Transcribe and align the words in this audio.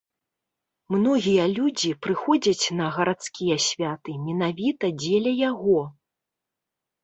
Многія 0.95 1.45
людзі 1.57 1.91
прыходзяць 2.07 2.65
на 2.81 2.89
гарадскія 2.97 3.55
святы 3.69 4.19
менавіта 4.25 4.85
дзеля 5.01 5.31
яго. 5.49 5.81